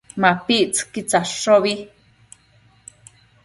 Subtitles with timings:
[0.21, 1.73] MapictsËquid tsadshobi